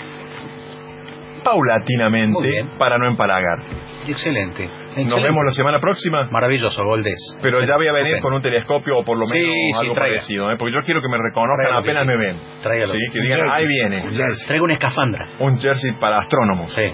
paulatinamente 1.45 2.65
para 2.79 2.99
no 2.99 3.09
empalagar. 3.09 3.61
Excelente. 4.07 4.80
Nos 4.97 5.23
vemos 5.23 5.45
la 5.45 5.53
semana 5.53 5.79
próxima. 5.79 6.29
Maravilloso, 6.31 6.85
Goldés. 6.85 7.39
Pero 7.43 7.61
ya 7.61 7.77
voy 7.77 7.89
a 7.89 7.93
venir 7.93 8.21
con 8.21 8.33
un 8.35 8.43
telescopio 8.43 8.99
o 8.99 9.05
por 9.05 9.17
lo 9.17 9.27
menos 9.27 9.55
sí, 9.55 9.71
algo 9.79 9.95
parecido, 9.95 10.51
¿eh? 10.51 10.57
porque 10.59 10.75
yo 10.75 10.83
quiero 10.83 11.01
que 11.01 11.09
me 11.09 11.19
reconozcan 11.19 11.57
Tráigalo, 11.57 11.81
apenas 11.81 12.07
me 12.07 12.17
ven. 12.17 12.37
Tráigalo. 12.63 12.93
Sí, 12.93 12.99
que 13.13 13.21
digan, 13.21 13.51
ahí 13.51 13.67
viene. 13.67 14.05
Traigo 14.47 14.65
una 14.65 14.75
escafandra. 14.75 15.27
Un 15.39 15.59
jersey 15.59 15.93
para 16.01 16.21
astrónomos. 16.21 16.73
Sí. 16.75 16.93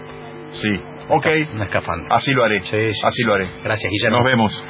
Sí. 0.52 0.68
Ok. 1.08 1.26
Una 1.54 1.64
escafandra. 1.64 2.14
Así 2.14 2.32
lo 2.32 2.44
haré. 2.44 2.60
Sí, 2.62 2.92
sí. 2.92 3.00
Así 3.04 3.22
lo 3.22 3.34
haré. 3.34 3.46
Gracias, 3.62 3.90
Guillermo. 3.90 4.18
Nos 4.18 4.26
vemos. 4.26 4.64